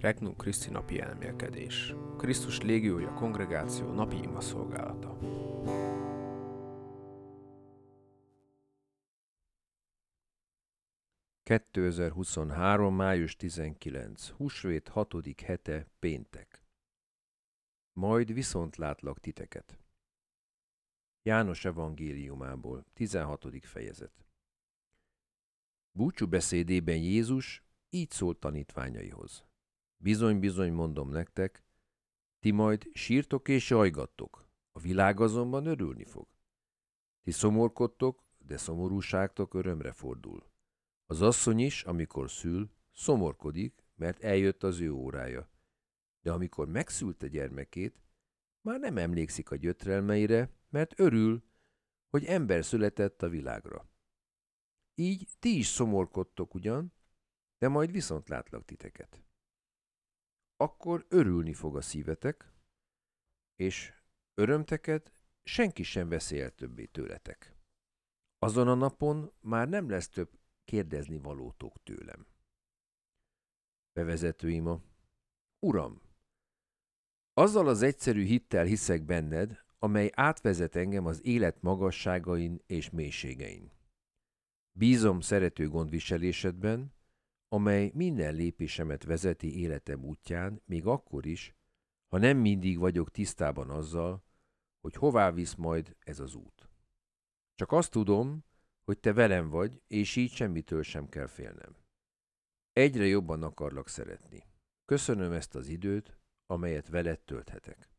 Regnum 0.00 0.36
Christi 0.36 0.70
napi 0.70 1.00
elmélkedés. 1.00 1.94
Krisztus 2.16 2.60
légiója 2.60 3.12
kongregáció 3.12 3.92
napi 3.92 4.16
ima 4.16 4.40
szolgálata. 4.40 5.18
...2023. 11.44 12.96
május 12.96 13.36
19. 13.36 14.28
Húsvét 14.28 14.88
6. 14.88 15.14
hete, 15.44 15.86
péntek. 15.98 16.62
Majd 17.92 18.32
viszont 18.32 18.76
látlak 18.76 19.20
titeket. 19.20 19.78
János 21.22 21.64
evangéliumából, 21.64 22.84
16. 22.92 23.46
fejezet. 23.62 24.26
Búcsú 25.96 26.26
beszédében 26.26 26.96
Jézus 26.96 27.65
így 27.96 28.10
szólt 28.10 28.38
tanítványaihoz. 28.38 29.44
Bizony-bizony 29.96 30.72
mondom 30.72 31.10
nektek, 31.10 31.64
ti 32.40 32.50
majd 32.50 32.90
sírtok 32.92 33.48
és 33.48 33.70
jajgattok, 33.70 34.48
a 34.72 34.80
világ 34.80 35.20
azonban 35.20 35.66
örülni 35.66 36.04
fog. 36.04 36.26
Ti 37.22 37.30
szomorkodtok, 37.30 38.24
de 38.38 38.56
szomorúságtok 38.56 39.54
örömre 39.54 39.92
fordul. 39.92 40.44
Az 41.06 41.22
asszony 41.22 41.58
is, 41.58 41.82
amikor 41.82 42.30
szül, 42.30 42.70
szomorkodik, 42.92 43.84
mert 43.94 44.22
eljött 44.22 44.62
az 44.62 44.80
ő 44.80 44.92
órája. 44.92 45.50
De 46.20 46.32
amikor 46.32 46.68
megszülte 46.68 47.28
gyermekét, 47.28 48.02
már 48.60 48.80
nem 48.80 48.96
emlékszik 48.96 49.50
a 49.50 49.56
gyötrelmeire, 49.56 50.50
mert 50.68 51.00
örül, 51.00 51.44
hogy 52.08 52.24
ember 52.24 52.64
született 52.64 53.22
a 53.22 53.28
világra. 53.28 53.88
Így 54.94 55.28
ti 55.38 55.58
is 55.58 55.66
szomorkodtok 55.66 56.54
ugyan, 56.54 56.92
de 57.58 57.68
majd 57.68 57.90
viszont 57.90 58.28
látlak 58.28 58.64
titeket. 58.64 59.24
Akkor 60.56 61.06
örülni 61.08 61.52
fog 61.52 61.76
a 61.76 61.80
szívetek, 61.80 62.52
és 63.56 63.92
örömteket 64.34 65.12
senki 65.42 65.82
sem 65.82 66.08
veszi 66.08 66.40
el 66.40 66.50
többé 66.50 66.84
tőletek. 66.84 67.56
Azon 68.38 68.68
a 68.68 68.74
napon 68.74 69.32
már 69.40 69.68
nem 69.68 69.88
lesz 69.88 70.08
több 70.08 70.38
kérdezni 70.64 71.18
valótok 71.18 71.82
tőlem. 71.82 72.26
Bevezető 73.92 74.50
ima. 74.50 74.80
Uram, 75.66 76.00
azzal 77.32 77.68
az 77.68 77.82
egyszerű 77.82 78.24
hittel 78.24 78.64
hiszek 78.64 79.02
benned, 79.02 79.64
amely 79.78 80.10
átvezet 80.14 80.76
engem 80.76 81.06
az 81.06 81.24
élet 81.24 81.62
magasságain 81.62 82.62
és 82.66 82.90
mélységein. 82.90 83.70
Bízom 84.78 85.20
szerető 85.20 85.68
gondviselésedben, 85.68 86.95
amely 87.48 87.90
minden 87.94 88.34
lépésemet 88.34 89.04
vezeti 89.04 89.60
életem 89.60 90.04
útján, 90.04 90.62
még 90.64 90.86
akkor 90.86 91.26
is, 91.26 91.54
ha 92.08 92.18
nem 92.18 92.38
mindig 92.38 92.78
vagyok 92.78 93.10
tisztában 93.10 93.70
azzal, 93.70 94.24
hogy 94.80 94.94
hová 94.94 95.32
visz 95.32 95.54
majd 95.54 95.96
ez 96.00 96.20
az 96.20 96.34
út. 96.34 96.70
Csak 97.54 97.72
azt 97.72 97.90
tudom, 97.90 98.44
hogy 98.84 98.98
te 98.98 99.12
velem 99.12 99.48
vagy, 99.48 99.82
és 99.86 100.16
így 100.16 100.30
semmitől 100.30 100.82
sem 100.82 101.08
kell 101.08 101.26
félnem. 101.26 101.76
Egyre 102.72 103.06
jobban 103.06 103.42
akarlak 103.42 103.88
szeretni. 103.88 104.46
Köszönöm 104.84 105.32
ezt 105.32 105.54
az 105.54 105.68
időt, 105.68 106.18
amelyet 106.46 106.88
veled 106.88 107.20
tölthetek. 107.20 107.90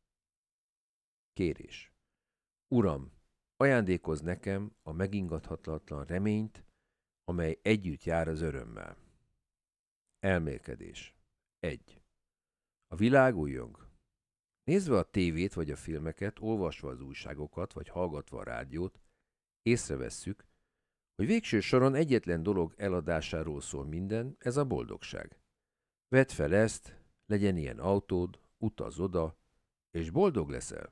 Kérés. 1.34 1.92
Uram, 2.68 3.12
ajándékoz 3.56 4.22
nekem 4.22 4.76
a 4.84 4.92
megingathatatlan 4.92 6.06
reményt, 6.06 6.66
amely 7.24 7.60
együtt 7.62 8.04
jár 8.04 8.28
az 8.28 8.42
örömmel. 8.42 9.07
Elmélkedés. 10.20 11.16
1. 11.60 12.02
A 12.88 12.96
világ 12.96 13.36
újjong. 13.36 13.88
Nézve 14.64 14.98
a 14.98 15.04
tévét 15.04 15.54
vagy 15.54 15.72
a 15.72 15.76
filmeket, 15.76 16.40
olvasva 16.40 16.90
az 16.90 17.02
újságokat 17.02 17.74
vagy 17.74 17.88
hallgatva 17.88 18.40
a 18.40 18.44
rádiót, 18.44 19.02
észrevesszük, 19.62 20.46
hogy 21.16 21.26
végső 21.26 21.60
soron 21.60 21.96
egyetlen 21.96 22.44
dolog 22.44 22.74
eladásáról 22.78 23.62
szól 23.62 23.86
minden, 23.86 24.36
ez 24.40 24.58
a 24.58 24.66
boldogság. 24.66 25.40
Vedd 26.08 26.28
fel 26.28 26.54
ezt, 26.56 27.02
legyen 27.26 27.58
ilyen 27.58 27.80
autód, 27.80 28.40
utaz 28.58 29.00
oda, 29.00 29.38
és 29.92 30.10
boldog 30.10 30.50
leszel. 30.50 30.90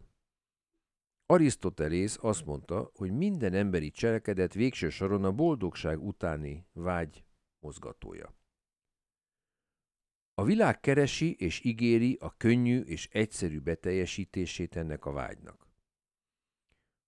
Arisztotelész 1.26 2.18
azt 2.22 2.46
mondta, 2.46 2.92
hogy 2.94 3.12
minden 3.12 3.54
emberi 3.54 3.92
cselekedet 3.92 4.54
végső 4.54 4.90
soron 4.90 5.24
a 5.24 5.32
boldogság 5.32 6.04
utáni 6.04 6.68
vágy 6.72 7.26
mozgatója. 7.60 8.34
A 10.38 10.44
világ 10.44 10.80
keresi 10.80 11.36
és 11.36 11.64
ígéri 11.64 12.18
a 12.20 12.38
könnyű 12.38 12.82
és 12.82 13.10
egyszerű 13.12 13.60
beteljesítését 13.60 14.76
ennek 14.76 15.06
a 15.06 15.12
vágynak. 15.12 15.66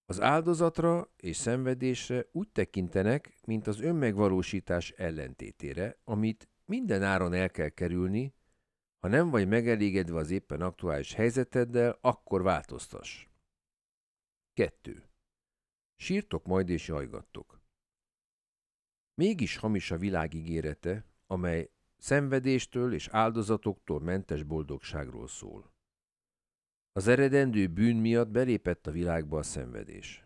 Az 0.06 0.22
áldozatra 0.22 1.14
és 1.18 1.38
szenvedésre 1.38 2.26
úgy 2.32 2.50
tekintenek, 2.50 3.40
mint 3.46 3.68
az 3.68 3.80
önmegvalósítás 3.80 4.92
ellentétére, 4.92 6.00
amit 6.04 6.50
minden 6.66 7.04
áron 7.04 7.34
el 7.34 7.50
kell 7.50 7.70
kerülni, 7.70 8.34
ha 9.00 9.08
nem 9.08 9.30
vagy 9.30 9.48
megelégedve 9.48 10.18
az 10.18 10.32
éppen 10.32 10.62
aktuális 10.62 11.14
helyzeteddel, 11.14 11.98
akkor 12.02 12.42
változtass. 12.42 13.28
2. 14.54 15.10
Sírtok 15.96 16.46
majd 16.46 16.70
és 16.70 16.88
jajgattok. 16.88 17.62
Mégis 19.14 19.58
hamis 19.58 19.92
a 19.92 19.98
világ 19.98 20.34
ígérete, 20.34 21.06
amely 21.26 21.72
szenvedéstől 21.98 22.94
és 22.94 23.08
áldozatoktól 23.08 24.00
mentes 24.00 24.44
boldogságról 24.44 25.28
szól. 25.28 25.74
Az 26.92 27.08
eredendő 27.08 27.68
bűn 27.68 27.96
miatt 27.96 28.30
belépett 28.30 28.88
a 28.88 28.92
világba 28.92 29.38
a 29.38 29.44
szenvedés. 29.44 30.26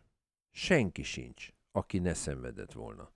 Senki 0.49 1.03
sincs, 1.03 1.49
aki 1.71 1.99
ne 1.99 2.13
szenvedett 2.13 2.71
volna. 2.71 3.11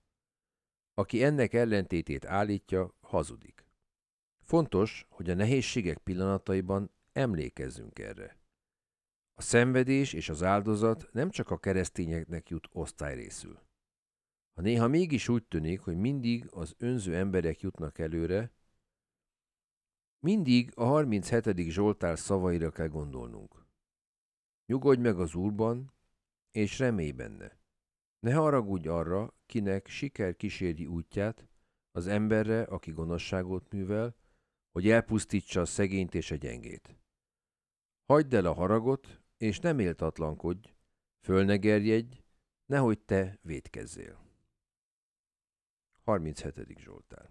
Aki 0.94 1.22
ennek 1.22 1.52
ellentétét 1.52 2.24
állítja, 2.24 2.94
hazudik. 3.00 3.66
Fontos, 4.44 5.06
hogy 5.08 5.30
a 5.30 5.34
nehézségek 5.34 5.98
pillanataiban 5.98 6.90
emlékezzünk 7.12 7.98
erre. 7.98 8.38
A 9.34 9.42
szenvedés 9.42 10.12
és 10.12 10.28
az 10.28 10.42
áldozat 10.42 11.08
nem 11.12 11.30
csak 11.30 11.50
a 11.50 11.58
keresztényeknek 11.58 12.48
jut 12.48 12.68
osztályrészül. 12.72 13.65
Ha 14.56 14.62
néha 14.62 14.88
mégis 14.88 15.28
úgy 15.28 15.44
tűnik, 15.44 15.80
hogy 15.80 15.96
mindig 15.96 16.46
az 16.50 16.74
önző 16.78 17.16
emberek 17.16 17.60
jutnak 17.60 17.98
előre, 17.98 18.52
mindig 20.18 20.72
a 20.74 20.84
37. 20.84 21.70
Zsoltár 21.70 22.18
szavaira 22.18 22.70
kell 22.70 22.88
gondolnunk. 22.88 23.66
Nyugodj 24.66 25.00
meg 25.00 25.18
az 25.18 25.34
Úrban, 25.34 25.92
és 26.50 26.78
remélj 26.78 27.10
benne. 27.10 27.58
Ne 28.18 28.34
haragudj 28.34 28.88
arra, 28.88 29.34
kinek 29.46 29.86
siker 29.86 30.36
kíséri 30.36 30.86
útját, 30.86 31.48
az 31.90 32.06
emberre, 32.06 32.62
aki 32.62 32.90
gonoszságot 32.90 33.72
művel, 33.72 34.16
hogy 34.72 34.88
elpusztítsa 34.88 35.60
a 35.60 35.66
szegényt 35.66 36.14
és 36.14 36.30
a 36.30 36.34
gyengét. 36.34 36.96
Hagyd 38.06 38.34
el 38.34 38.46
a 38.46 38.52
haragot, 38.52 39.20
és 39.36 39.60
nem 39.60 39.78
éltatlankodj, 39.78 40.74
föl 41.20 41.56
gerjedj, 41.56 42.22
nehogy 42.66 42.98
te 42.98 43.38
védkezzél. 43.42 44.25
37. 46.06 46.78
Zsoltár 46.78 47.30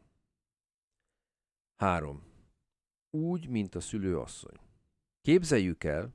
3. 1.76 2.24
Úgy, 3.10 3.48
mint 3.48 3.76
a 3.76 3.80
szülőasszony. 3.80 4.60
Képzeljük 5.22 5.84
el, 5.84 6.14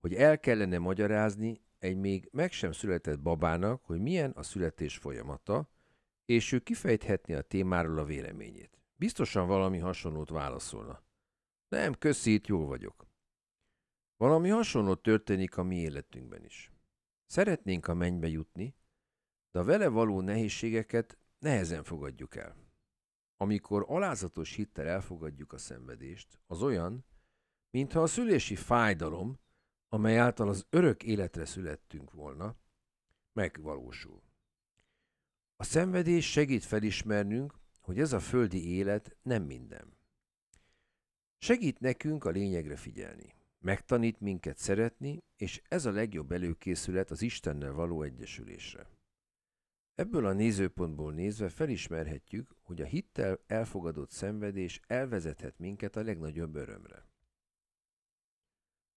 hogy 0.00 0.14
el 0.14 0.40
kellene 0.40 0.78
magyarázni 0.78 1.62
egy 1.78 1.96
még 1.96 2.28
meg 2.32 2.52
sem 2.52 2.72
született 2.72 3.20
babának, 3.20 3.84
hogy 3.84 4.00
milyen 4.00 4.30
a 4.30 4.42
születés 4.42 4.96
folyamata, 4.96 5.70
és 6.24 6.52
ő 6.52 6.58
kifejthetné 6.58 7.34
a 7.34 7.42
témáról 7.42 7.98
a 7.98 8.04
véleményét. 8.04 8.78
Biztosan 8.96 9.46
valami 9.46 9.78
hasonlót 9.78 10.30
válaszolna. 10.30 11.02
Nem, 11.68 11.94
köszi, 11.94 12.40
jól 12.44 12.66
vagyok. 12.66 13.06
Valami 14.16 14.48
hasonló 14.48 14.94
történik 14.94 15.56
a 15.56 15.62
mi 15.62 15.76
életünkben 15.76 16.44
is. 16.44 16.72
Szeretnénk 17.26 17.88
a 17.88 17.94
mennybe 17.94 18.28
jutni, 18.28 18.74
de 19.50 19.58
a 19.58 19.64
vele 19.64 19.88
való 19.88 20.20
nehézségeket 20.20 21.19
nehezen 21.40 21.82
fogadjuk 21.82 22.36
el. 22.36 22.56
Amikor 23.36 23.84
alázatos 23.88 24.54
hittel 24.54 24.86
elfogadjuk 24.86 25.52
a 25.52 25.58
szenvedést, 25.58 26.38
az 26.46 26.62
olyan, 26.62 27.04
mintha 27.70 28.02
a 28.02 28.06
szülési 28.06 28.56
fájdalom, 28.56 29.38
amely 29.88 30.18
által 30.18 30.48
az 30.48 30.66
örök 30.70 31.02
életre 31.02 31.44
születtünk 31.44 32.10
volna, 32.12 32.56
megvalósul. 33.32 34.22
A 35.56 35.64
szenvedés 35.64 36.30
segít 36.30 36.64
felismernünk, 36.64 37.58
hogy 37.80 38.00
ez 38.00 38.12
a 38.12 38.20
földi 38.20 38.68
élet 38.68 39.16
nem 39.22 39.42
minden. 39.42 39.96
Segít 41.38 41.80
nekünk 41.80 42.24
a 42.24 42.30
lényegre 42.30 42.76
figyelni. 42.76 43.34
Megtanít 43.58 44.20
minket 44.20 44.58
szeretni, 44.58 45.22
és 45.36 45.62
ez 45.68 45.86
a 45.86 45.90
legjobb 45.90 46.32
előkészület 46.32 47.10
az 47.10 47.22
Istennel 47.22 47.72
való 47.72 48.02
egyesülésre. 48.02 48.99
Ebből 50.00 50.26
a 50.26 50.32
nézőpontból 50.32 51.12
nézve 51.12 51.48
felismerhetjük, 51.48 52.54
hogy 52.62 52.80
a 52.80 52.84
hittel 52.84 53.40
elfogadott 53.46 54.10
szenvedés 54.10 54.80
elvezethet 54.86 55.58
minket 55.58 55.96
a 55.96 56.02
legnagyobb 56.02 56.54
örömre. 56.54 57.06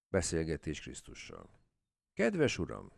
Beszélgetés 0.09 0.81
Krisztussal. 0.81 1.49
Kedves 2.13 2.57
Uram! 2.57 2.91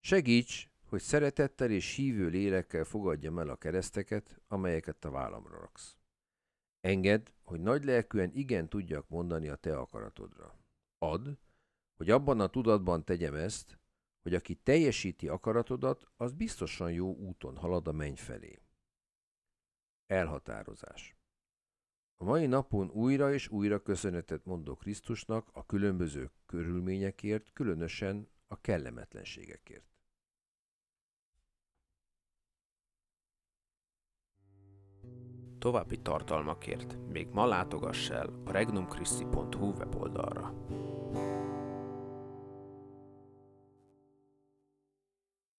Segíts, 0.00 0.70
hogy 0.84 1.00
szeretettel 1.00 1.70
és 1.70 1.94
hívő 1.94 2.28
lélekkel 2.28 2.84
fogadjam 2.84 3.38
el 3.38 3.48
a 3.48 3.56
kereszteket, 3.56 4.40
amelyeket 4.48 5.04
a 5.04 5.10
vállamra 5.10 5.58
raksz. 5.58 5.96
Engedd, 6.80 7.28
hogy 7.42 7.60
nagy 7.60 7.84
lelkűen 7.84 8.30
igen 8.32 8.68
tudjak 8.68 9.08
mondani 9.08 9.48
a 9.48 9.56
te 9.56 9.78
akaratodra. 9.78 10.58
Add, 10.98 11.28
hogy 11.96 12.10
abban 12.10 12.40
a 12.40 12.48
tudatban 12.48 13.04
tegyem 13.04 13.34
ezt, 13.34 13.78
hogy 14.24 14.34
aki 14.34 14.54
teljesíti 14.54 15.28
akaratodat, 15.28 16.06
az 16.16 16.32
biztosan 16.32 16.92
jó 16.92 17.14
úton 17.14 17.56
halad 17.56 17.88
a 17.88 17.92
menny 17.92 18.14
felé. 18.14 18.58
Elhatározás 20.06 21.16
A 22.16 22.24
mai 22.24 22.46
napon 22.46 22.90
újra 22.90 23.32
és 23.32 23.48
újra 23.48 23.82
köszönetet 23.82 24.44
mondok 24.44 24.78
Krisztusnak 24.78 25.48
a 25.52 25.66
különböző 25.66 26.30
körülményekért, 26.46 27.52
különösen 27.52 28.28
a 28.46 28.60
kellemetlenségekért. 28.60 29.86
További 35.58 36.00
tartalmakért 36.00 36.96
még 37.08 37.28
ma 37.28 37.46
látogass 37.46 38.10
el 38.10 38.42
a 38.44 38.50
regnumchristi.hu 38.50 39.72
weboldalra. 39.72 40.54